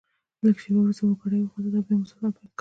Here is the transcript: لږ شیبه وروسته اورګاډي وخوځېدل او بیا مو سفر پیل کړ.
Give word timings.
لږ 0.45 0.55
شیبه 0.61 0.79
وروسته 0.81 1.01
اورګاډي 1.03 1.39
وخوځېدل 1.41 1.77
او 1.77 1.85
بیا 1.87 1.95
مو 1.99 2.07
سفر 2.11 2.29
پیل 2.35 2.47
کړ. 2.55 2.59